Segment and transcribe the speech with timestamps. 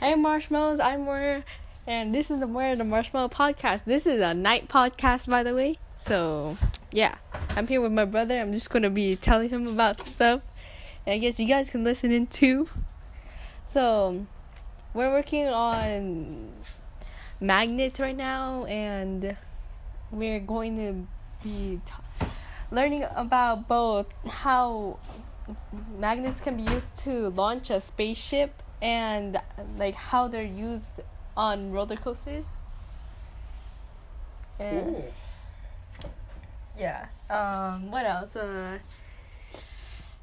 [0.00, 1.42] Hey marshmallows, I'm Moira,
[1.84, 3.82] and this is the Moira the Marshmallow podcast.
[3.84, 5.74] This is a night podcast, by the way.
[5.96, 6.56] So,
[6.92, 7.16] yeah,
[7.56, 8.38] I'm here with my brother.
[8.38, 10.42] I'm just gonna be telling him about stuff.
[11.04, 12.68] And I guess you guys can listen in too.
[13.64, 14.24] So,
[14.94, 16.52] we're working on
[17.40, 19.36] magnets right now, and
[20.12, 21.08] we're going to
[21.42, 21.80] be
[22.70, 25.00] learning about both how
[25.98, 29.40] magnets can be used to launch a spaceship and
[29.76, 30.86] like how they're used
[31.36, 32.60] on roller coasters.
[34.58, 35.04] And
[36.78, 37.06] yeah.
[37.30, 37.90] Um.
[37.90, 38.34] What else?
[38.36, 38.78] Uh.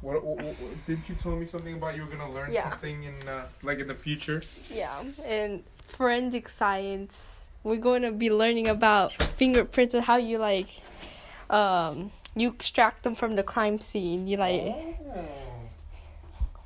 [0.00, 2.68] What, what, what- didn't you tell me something about you were gonna learn Yeah.
[2.70, 4.42] something in uh, like in the future?
[4.70, 5.02] Yeah.
[5.24, 7.48] And forensic science.
[7.62, 10.68] We're going to be learning about fingerprints and how you like,
[11.48, 14.26] um, you extract them from the crime scene.
[14.28, 14.76] You like.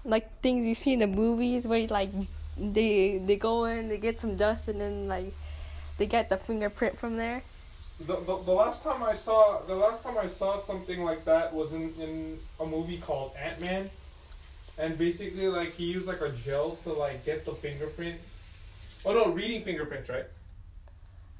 [0.08, 2.10] Like things you see in the movies where like
[2.56, 5.32] they they go in they get some dust and then like
[5.98, 7.42] they get the fingerprint from there
[8.00, 11.52] The, the, the last time I saw the last time I saw something like that
[11.54, 13.90] was in, in a movie called Ant Man,
[14.78, 18.18] and basically like he used like a gel to like get the fingerprint.
[19.04, 20.26] Oh no, reading fingerprints, right?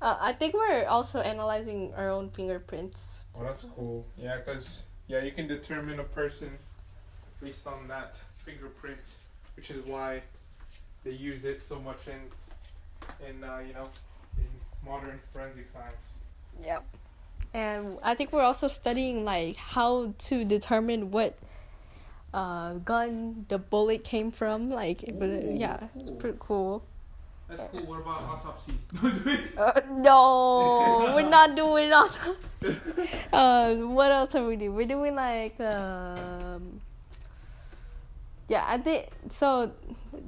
[0.00, 4.06] uh, i think we're also analyzing our own fingerprints Oh, that's cool.
[4.16, 6.50] Yeah, cause yeah, you can determine a person
[7.41, 8.98] based on that fingerprint,
[9.56, 10.22] which is why
[11.05, 12.20] they use it so much in
[13.28, 13.89] in uh, you know
[14.36, 14.47] in
[14.84, 15.97] modern forensic science.
[16.62, 16.84] yep
[17.55, 21.39] and i think we're also studying like how to determine what
[22.34, 26.83] uh gun the bullet came from like but uh, yeah it's pretty cool
[27.48, 27.86] That's cool.
[27.89, 28.77] What about autopsies?
[29.56, 32.77] uh, no we're not doing autopsies.
[33.33, 34.75] uh, what else are we doing?
[34.77, 36.67] We're doing like um,
[38.48, 39.72] yeah, I think so.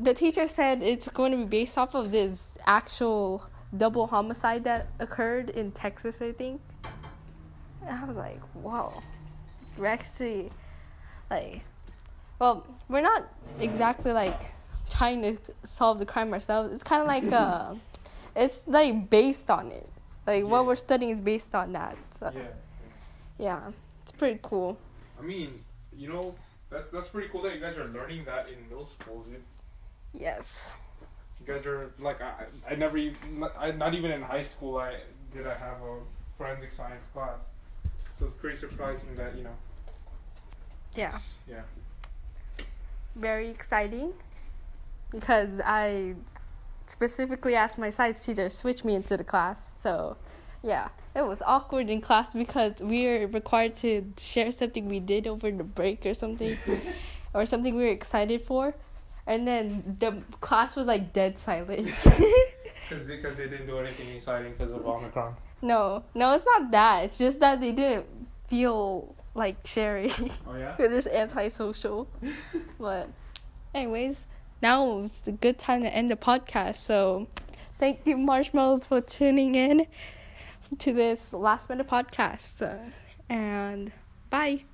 [0.02, 4.88] The teacher said it's going to be based off of this actual double homicide that
[4.98, 6.60] occurred in Texas, I think.
[7.86, 9.02] And I was like, wow,
[9.78, 10.50] we're actually
[11.30, 11.62] like,
[12.38, 14.40] well, we're not exactly like
[14.90, 16.72] trying to solve the crime ourselves.
[16.72, 17.74] It's kind of like uh,
[18.36, 19.88] it's like based on it.
[20.26, 21.96] Like what we're studying is based on that.
[22.10, 22.42] So yeah.
[23.38, 23.70] yeah,
[24.02, 24.78] it's pretty cool.
[25.18, 25.64] I mean,
[25.96, 26.34] you know,
[26.70, 29.42] that that's pretty cool that you guys are learning that in middle school, dude.
[30.12, 30.74] Yes.
[31.40, 35.00] You guys are like I I never even I not even in high school I
[35.32, 35.98] did I have a
[36.36, 37.38] forensic science class.
[38.18, 39.56] So it's pretty surprising that you know.
[40.94, 41.18] Yeah.
[41.48, 41.62] Yeah.
[43.14, 44.12] Very exciting
[45.10, 46.14] because I
[46.86, 49.74] specifically asked my science teacher to switch me into the class.
[49.78, 50.16] So,
[50.62, 55.26] yeah, it was awkward in class because we were required to share something we did
[55.26, 56.58] over the break or something,
[57.34, 58.74] or something we were excited for.
[59.26, 61.88] And then the class was like dead silent.
[62.88, 65.36] Because they, cause they didn't do anything exciting because of Omicron.
[65.62, 67.04] no, no, it's not that.
[67.04, 68.06] It's just that they didn't
[68.48, 70.10] feel like sharing.
[70.44, 70.74] Oh yeah.
[70.78, 72.08] It is antisocial.
[72.80, 73.08] but,
[73.72, 74.26] anyways,
[74.60, 76.76] now it's a good time to end the podcast.
[76.76, 77.28] So,
[77.78, 79.86] thank you, Marshmallows, for tuning in
[80.78, 82.62] to this last minute podcast.
[82.62, 82.90] Uh,
[83.28, 83.92] and
[84.30, 84.64] bye.